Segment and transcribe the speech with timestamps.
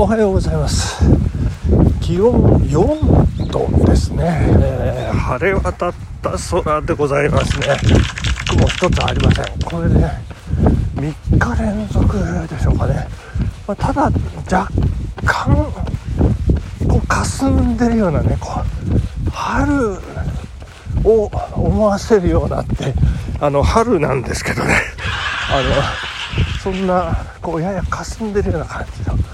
[0.00, 1.02] おはようございます。
[2.00, 2.32] 気温
[2.68, 7.76] 4度ですね、えー、晴れ渡った空でございますね。
[8.48, 9.44] 雲一つありません。
[9.64, 10.22] これで、ね、
[10.94, 12.16] 3日連続
[12.46, 13.08] でしょうかね、
[13.66, 14.70] まあ、ただ若
[15.24, 15.56] 干
[16.88, 18.62] こう霞んでるようなねこ
[19.26, 19.98] う春
[21.02, 22.94] を思わせるようなって
[23.40, 24.80] あの春なんですけどね。
[25.50, 26.08] あの
[26.62, 29.27] そんなこうやや霞んでるような感じの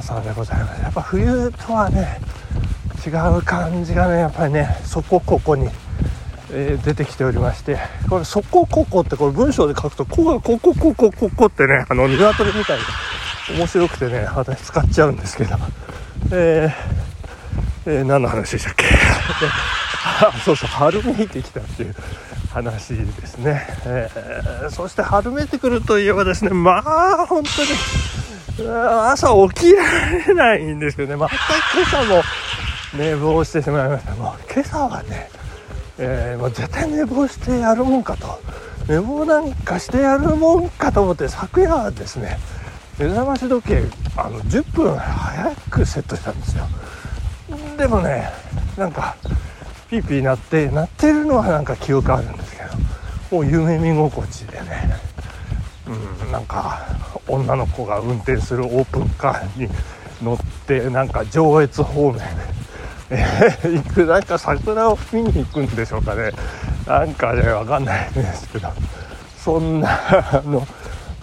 [0.00, 0.82] 朝でございます。
[0.82, 2.20] やっぱ冬とはね
[3.06, 5.68] 違う感じがねやっぱりねそこここに、
[6.52, 12.84] えー、出てきておりましてこれそこここってこれ文章で書くと「こ」がここここここってねあの鶏みたいで
[13.58, 15.56] 面白くてね私使っちゃうんですけど
[16.32, 18.84] えー、えー、何の話でしたっけ？
[20.44, 21.94] そうそう春めいてきたっていう
[22.52, 27.68] 話ですね、えー、そして春めいてくるといえばですねまあ本当に
[28.68, 29.84] 朝起きら
[30.26, 31.34] れないんですけどね、また
[31.74, 32.22] 今朝も
[32.96, 34.14] 寝坊してしまいました。
[34.14, 35.30] もう今朝はね、
[35.98, 38.40] えー、もう絶対寝坊してやるもんかと。
[38.88, 42.38] 寝坊なんかしてやるもんかと思って昨夜はですね、
[42.98, 43.82] 目覚まし時計
[44.16, 46.66] あの10分早くセットしたんですよ。
[47.78, 48.30] でもね、
[48.76, 49.16] なんか
[49.88, 54.96] ピーピー鳴って鳴ってるのはなんか記憶あるんですけど、もう夢見心地でね、
[55.86, 56.86] うん、なんか
[57.32, 59.68] 女の子が運転するオープンカーに
[60.22, 62.20] 乗ってなんか上越方面
[63.10, 66.30] えー、 行くなんか桜を見に行くんでしょうかね。
[66.86, 68.68] なんかね分かんないんですけど。
[69.36, 70.66] そんなあの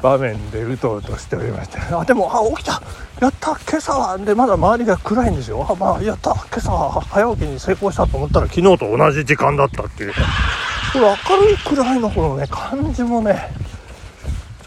[0.02, 1.80] 場面でうとうとしておりまして。
[1.91, 2.81] あでもあ起きた。
[3.21, 3.94] やった今朝。
[3.94, 5.66] はでまだ周りが暗いんですよ。
[5.69, 6.71] あまあやった今朝。
[6.71, 10.14] は早起きに成功したと思ったら昨日と同じ時間だったっていう。
[10.94, 13.49] これ明るいくらいのこのね感じもね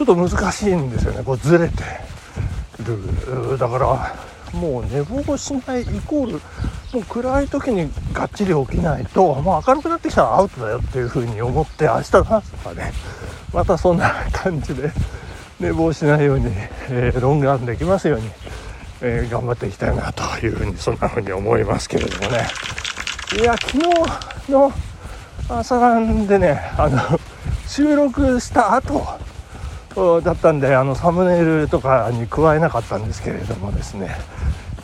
[0.05, 1.23] ちょっと難しいんですよね。
[1.23, 1.83] こうずれて。
[2.83, 6.39] るだからもう寝坊しないイコールも
[6.95, 12.91] う暗い時にがっちり起きないともう明るくなってきたらアウトだよっていう風に思って明日の朝はね
[13.53, 14.91] またそんな感じで
[15.59, 16.47] 寝坊しないように、
[16.89, 18.29] えー、ロングランできますように、
[19.01, 22.47] えー、頑張っていきたいなというふうにそんな風に思いますけれどもね。
[23.39, 24.73] いや昨日の
[25.47, 27.19] 朝ランでねあの
[27.67, 29.30] 収録した後
[30.23, 34.15] だったんであのサムネイルとかに加えなかったんですけれどもですね。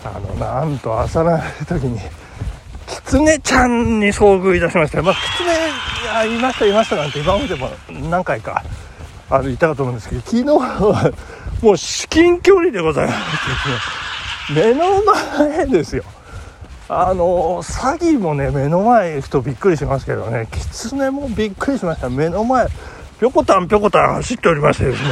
[0.03, 2.00] あのなんと朝なる時に
[2.88, 7.69] キツネちゃんに遭遇いたしましたまあキツネいましたいましたなんて今までも
[8.09, 8.63] 何回か
[9.29, 11.12] あのいたかと思うんですけど昨日は
[11.62, 16.03] もう至近距離でございますですね目の前ですよ。
[16.89, 22.09] あの詐欺もね目の前行くとびっくりしますけどねキツネもびっくりしました。
[22.09, 22.68] 目の前
[23.20, 25.10] ぴょこたんぴょこたん走っておりましてですね。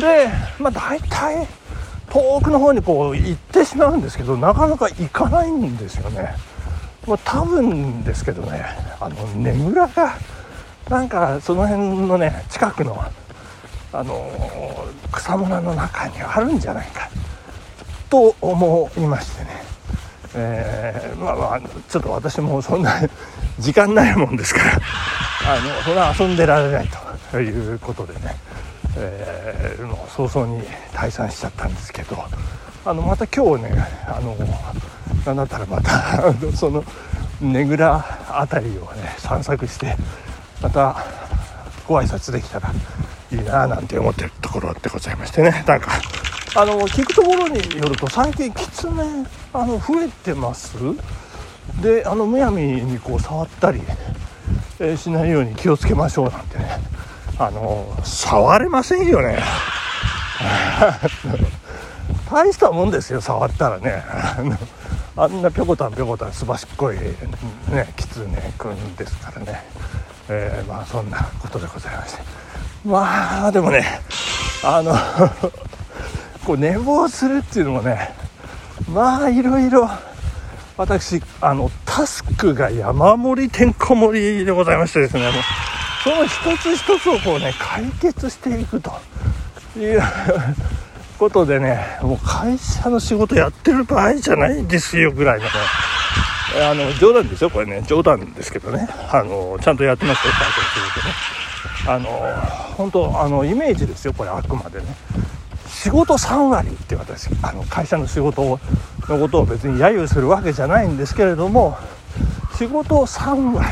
[0.00, 0.28] で
[0.60, 1.46] まあ大体
[2.08, 6.34] 遠くの方にこう行ってしまうんですけどなかなか行かないんですよね、
[7.06, 8.64] まあ、多分ですけどね
[9.00, 10.16] あのねぐらが
[10.88, 13.00] なんかその辺のね近くの
[13.92, 14.30] あの
[15.10, 17.08] 草むらの中にあるんじゃないか
[18.08, 19.50] と思いましてね、
[20.34, 23.00] えー、まあまあちょっと私もそんな
[23.58, 24.80] 時間ないもんですから。
[25.52, 26.88] あのそれは遊んでられない
[27.30, 28.36] ということでね、
[28.96, 30.62] えー、もう早々に
[30.92, 32.16] 退散しちゃったんですけど。
[32.82, 34.34] あのまた今日ねあの
[35.26, 36.82] なんだったらまたその
[37.42, 39.96] ねぐら辺りをね散策して
[40.62, 40.96] また
[41.86, 42.72] ご挨拶できたら
[43.30, 45.62] いいななんて思ってるところでございましてね。
[45.66, 45.90] なんか
[46.56, 50.74] あの聞くところによると最近キツネあの増えてます？
[51.82, 53.82] であのむやみにこう触ったり
[54.80, 56.80] え、しないように気をつけましょうなんてね。
[57.38, 59.38] あの触れませんよね。
[62.30, 64.02] 大したもんですよ触ったらね。
[65.16, 67.14] あんなぴょこたんぴょこたんすばしっこいね
[67.96, 69.64] キツネくんですからね、
[70.28, 72.22] えー、まあそんなことでございまして。
[72.84, 74.00] まあでもね
[74.64, 74.96] あの
[76.46, 78.14] こう寝坊するっていうのもね
[78.88, 79.90] まあいろいろ
[80.76, 85.32] 私あのタスクが山盛りてんこ盛りでございましてですねもう
[86.04, 88.92] その一つ一つをこうね解決していくと
[89.76, 90.00] いう
[91.18, 95.50] ことでねもう会社の仕事やってる場合じゃないんですよぐらいのね
[96.62, 97.82] あの冗談ですよこれね。
[97.86, 98.88] 冗談ですけどね。
[99.12, 101.14] あのちゃんとやってますよ会社の仕事ね。
[101.86, 104.86] あの本当あのイメージですよこれあくまでね。
[105.68, 108.60] 仕事3割って私あの会社の仕事を
[109.10, 111.76] のことを別に揶揄するわけじゃないんですけれども
[112.56, 113.68] 仕事を3割。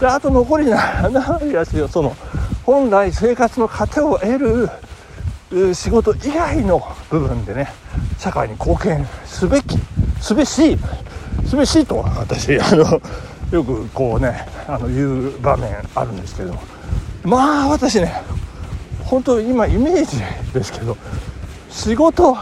[0.00, 2.16] であと残り7割はその
[2.64, 7.70] 本来生活の糧を得る仕事以外の部分でね
[8.18, 9.76] 社会に貢献すべき
[10.20, 10.78] すべし
[11.46, 13.00] すべしと私あの
[13.50, 16.54] よくこうねあの言う場面あるんですけど
[17.24, 18.22] まあ私ね
[19.04, 20.22] 本当今イメージ
[20.54, 20.96] ですけど
[21.68, 22.38] 仕事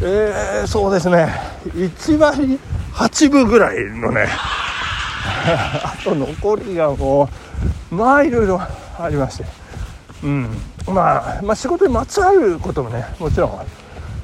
[0.00, 1.28] えー、そうですね。
[1.74, 2.58] 1割
[2.92, 4.28] 8分ぐらいのね。
[5.46, 7.28] あと残りがも
[7.90, 9.44] うまあいろいろありまして。
[10.22, 10.48] うん。
[10.86, 13.60] まあ、まあ仕事にまつわることもねもちろん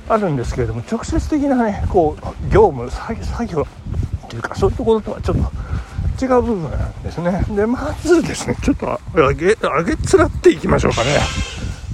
[0.08, 3.14] あるんですけれども直接的なねこう業務作
[3.46, 6.70] 業っていうかそういうところとはちょっと違う部分
[7.02, 7.43] ですね。
[7.49, 11.19] でまずですねちょっと上げ上げつらっていきましょうかね。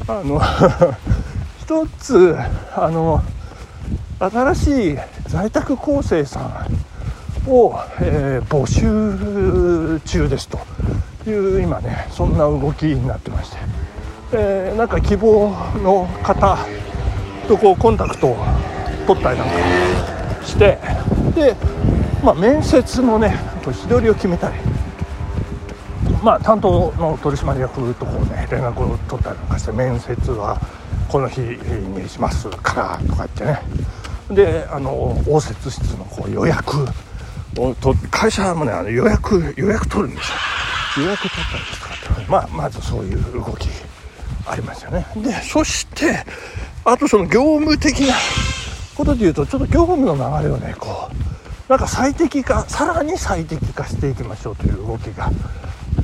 [0.09, 0.41] あの
[1.61, 2.37] 一つ
[2.75, 3.23] あの
[4.19, 6.67] 新しい在宅構成さ
[7.47, 10.59] んを、えー、募集中ですと
[11.29, 13.59] いう今ねそんな動きになってまして、
[14.33, 15.51] えー、なんか希望
[15.83, 16.57] の方
[17.47, 18.37] とこうコンタクトを
[19.07, 20.79] 取ったりなんかして
[21.35, 21.55] で、
[22.25, 23.37] まあ、面接のね
[23.67, 24.55] 日取りを決めたり、
[26.25, 30.59] まあ、担当の取締役とこうね連絡を取ったりなんかして面接は
[31.09, 33.96] この日にしますからとか言ってね。
[34.31, 36.87] であの応接室のこう予約
[37.59, 41.05] をと会社もねあの予約予約取るんですよ。
[41.05, 43.69] 予約取ったりですかって、まあ、まずそういう動き
[44.47, 45.07] ありますよね。
[45.17, 46.25] でそして
[46.85, 48.15] あとその業務的な
[48.95, 55.31] ことでいうとちょっと業務の流れをねこうなんか最適化さらに最適化していきましょうという動きが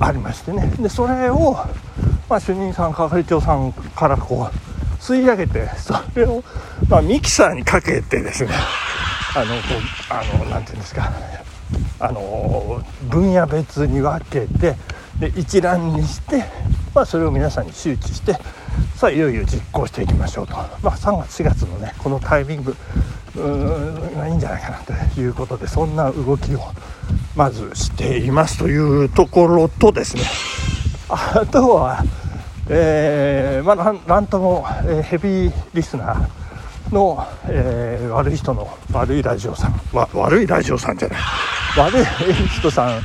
[0.01, 0.67] ありましてね。
[0.79, 1.57] でそれを、
[2.29, 4.72] まあ、主任さん係長さんからこう
[5.03, 6.45] 吸い上げてそれを、
[6.89, 8.51] まあ、ミキサーにかけてですね
[9.35, 11.13] あのこうあのなんていうんですか
[11.99, 14.77] あの分野別に分けて
[15.19, 16.45] で一覧にして、
[16.95, 18.35] まあ、それを皆さんに周知して
[18.95, 22.77] さあいよいよ実行していきましょうと、まあ、3月4月のねこのタイミング
[24.17, 26.61] がいいんじゃないかなということでそんな動きを
[27.35, 30.23] まずしていますというところとですね。
[31.09, 32.05] あとは
[32.69, 41.19] えー、まあ、なんとも、えー、ヘビーリスナーの、えー、悪い人の悪いラジオさん、ま、悪いラジオさんじゃない。
[41.77, 42.05] 悪い
[42.59, 43.01] 人さん、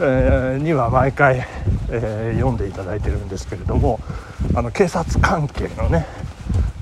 [0.00, 1.46] えー、には毎回、
[1.90, 3.98] え読んでいただいてるんですけれども
[4.54, 6.06] あの警察関係のね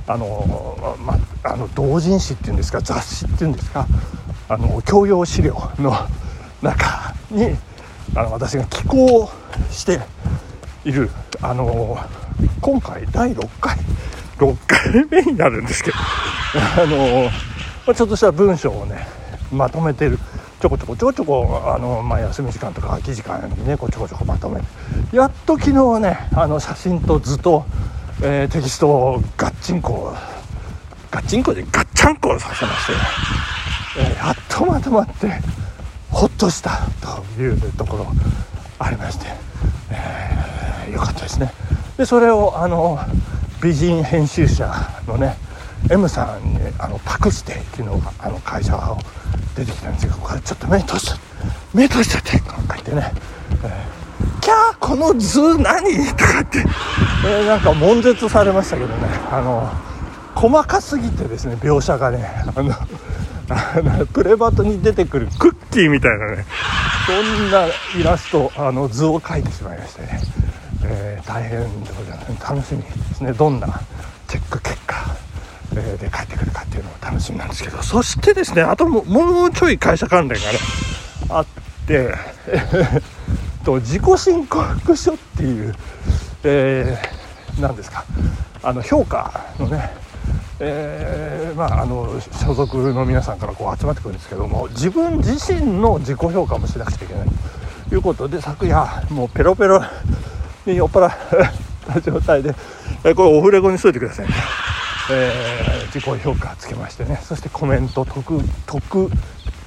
[0.09, 3.87] あの、まあ、の同人誌っていうんですか雑誌っていうんですか
[4.49, 5.93] あの教養資料の
[6.63, 7.57] 中に
[8.15, 9.29] あの私が寄稿
[9.71, 10.01] して
[10.85, 11.11] いる
[11.43, 11.99] あの
[12.61, 13.77] 今回第6回
[14.39, 15.97] 6回目になるんですけど
[16.83, 17.31] あの、
[17.87, 19.07] まちょっとした文章をね
[19.53, 20.19] まとめてる
[20.61, 24.61] ちょこちょこちょこちょこあの、まあ、休み時間とか空き時間にねこうちょこちょこまとめ
[25.13, 27.65] やっと昨日ねあの写真と図と、
[28.23, 30.15] えー、テキストをガッチンコ
[31.11, 32.93] ガッチンコでガッチャンコさせまして、
[33.99, 35.41] えー、やっとまとまって
[36.11, 38.07] ほっとしたというところ
[38.79, 39.27] ありまして、
[39.91, 40.26] えー
[40.97, 41.53] 良かったですね。
[41.97, 42.99] でそれをあの
[43.63, 44.71] 美人編集者
[45.07, 45.37] のね
[45.91, 47.89] M さんにあの託して昨日
[48.19, 48.99] あの会社を
[49.55, 51.23] 出てきたんですけどこれちょっと目閉じちゃって
[51.75, 53.13] 目閉じちゃってとか言ってね、
[53.65, 58.95] えー、キャーこの図何とかって、えー、なんか悶絶されましたけどね。
[59.31, 59.71] あの
[60.35, 62.45] 細かすぎてですね描写がね。
[63.49, 66.45] あのプレバトに出てくるクッキーみたいなね。
[67.07, 70.21] そんなイラストあの図を描いてしまいましてね。
[70.89, 72.53] えー、大変でございます。
[72.55, 73.33] 楽しみですね。
[73.33, 73.67] どんな
[74.29, 74.97] チェック結果、
[75.73, 77.83] えー、で帰ってくるかっていうのも楽しみなんですけど。
[77.83, 80.59] そしてですねあとももうちょい会社関連がね
[81.29, 81.47] あっ
[81.87, 82.15] て
[83.65, 85.75] と自己申告書っていう、
[86.45, 88.05] えー、何ですか。
[88.63, 90.07] あの評価のね
[90.59, 97.29] えー、まあ、あの所属の皆さんからこう集まってくるんですけども自分自身の自己評価もしなくちゃいけない
[97.91, 99.83] ということで昨夜もうペロペロ
[100.71, 101.13] に酔っ払っ
[101.93, 102.55] た 状態で、
[103.05, 104.35] えこれオフレコにしといてくださいね、
[105.11, 107.21] えー、自己評価つけましてね。
[107.23, 109.11] そしてコメント特特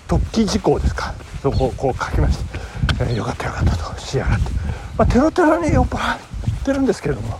[0.07, 1.13] 特記事項ですか。
[1.41, 2.59] そこをこう書きまして、
[3.01, 3.99] えー、よかったよかったと。
[3.99, 4.51] 仕上がって、
[4.97, 6.17] まあ、テロテロに酔っ払っ
[6.65, 7.39] てるんですけれども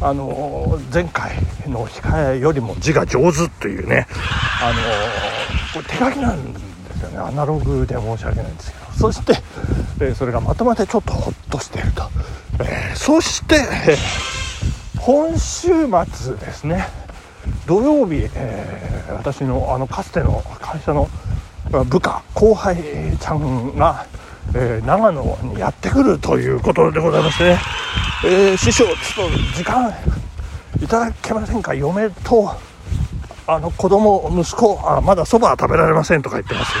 [0.00, 1.32] あのー、前回
[1.66, 4.06] の控えよりも字が上手っていうね、
[4.62, 6.60] あのー、これ手書きなんで
[6.98, 7.18] すよね。
[7.18, 8.92] アナログで申し訳ないんですけど。
[8.92, 9.34] そして、
[10.00, 12.02] えー、それがまとまってちょっとホッとしていると、
[12.94, 15.68] そして、えー、今週
[16.12, 16.86] 末ですね。
[17.66, 21.08] 土曜日、えー、私のあのかつての会社の
[21.86, 22.76] 部下後輩
[23.18, 24.06] ちゃんが、
[24.54, 27.58] え長野にやってくるということでございましてね、
[28.24, 29.92] え師匠ちょっと時間
[30.82, 31.74] いただけませんか？
[31.74, 32.50] 嫁と
[33.46, 36.72] あの子供息子あまだそばは食べられませんとか言ってます。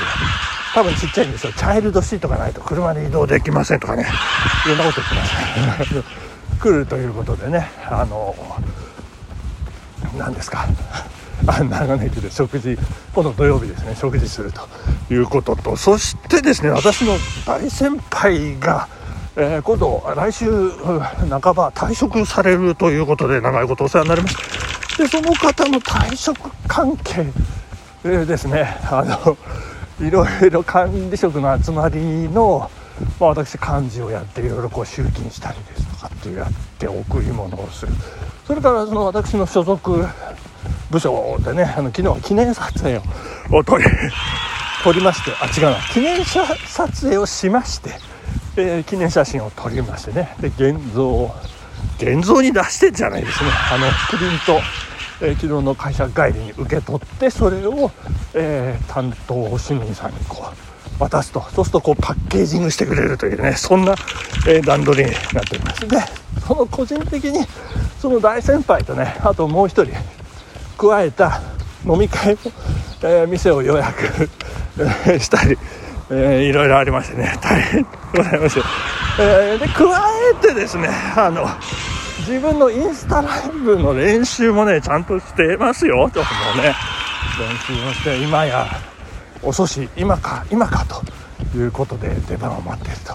[0.74, 1.52] 多分ちっちゃいんですよ。
[1.52, 4.06] チャイルドシートがないと車で移動できませんとかね。
[4.66, 6.04] いろんなこと言ってます。
[6.60, 7.70] 来るということでね。
[7.88, 8.34] あの
[10.16, 10.66] 何ですか。
[11.44, 12.76] 長野駅で食事
[13.14, 13.94] 今度土曜日ですね。
[13.94, 14.60] 食事すると
[15.12, 15.76] いうことと。
[15.76, 18.88] そしてですね私の大先輩が、
[19.36, 24.36] えー、今度来週半ば退職されるということで長いことお世話になりまし
[24.96, 25.02] た。
[25.02, 27.26] でその方の退職関係、
[28.04, 28.76] えー、ですね。
[28.90, 29.36] あの
[30.00, 32.70] いろいろ管理職の集まりの、
[33.18, 37.92] まあ、私幹事をやっていろいろこう集金したりですとかってやって贈り物をする。
[38.46, 40.06] それからその私の所属
[40.90, 42.98] 部署でねあの昨日は記念撮影
[43.50, 43.84] を撮り
[44.82, 45.82] 撮りましてあ違うな。
[45.92, 47.90] 記念写撮影をしまして、
[48.56, 50.34] えー、記念写真を撮りましてね。
[50.40, 51.30] で現像を
[51.98, 53.50] 現像に出してんじゃないですね。
[53.72, 54.60] あのプリント、
[55.20, 57.90] えー、昨日の会社帰りに受け取ってそれを、
[58.34, 60.52] えー、担当市民さんにこ
[60.98, 61.40] う渡すと。
[61.54, 63.94] そうするとこうパッケージングしてくれるというねそんな、
[64.48, 65.88] え段取りになっております。
[65.88, 65.96] で
[66.46, 67.46] その個人的に
[68.00, 69.94] その大先輩とねあともう一人
[70.76, 71.40] 加えた
[71.84, 72.40] 飲み会も、
[73.02, 74.28] えー、店を予約
[75.20, 75.56] したり、
[76.10, 77.38] えー、いろいろありましてね。
[77.40, 78.62] 大変ございまして、
[79.20, 79.84] えー、で加
[80.32, 81.46] えてですねあの
[82.20, 86.74] 自分のインスタライブの練習もねちゃんとしてますよちょっともうね。
[87.38, 88.66] 練習をして今や
[89.42, 90.84] 遅し今か今か
[91.52, 93.14] ということで出番を待っていると。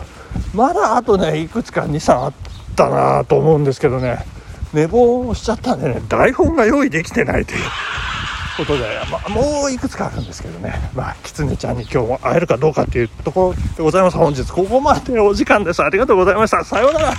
[0.54, 2.34] まだあとねいくつか23あっ
[2.76, 4.26] たなと思うんですけどね。
[4.74, 7.60] 寝坊しちゃったんでね台本が用意できてないという
[8.58, 10.74] ことで、ま、もういくつかあるんですけどね。
[10.96, 14.18] まあ狐ちゃんに今日も会えるかどうかっていうところでございます。
[14.18, 15.84] 本日ここまでお時間です。
[15.84, 16.64] ありがとうございました。
[16.64, 17.14] さようなら。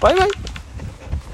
[0.00, 0.41] バイバイ。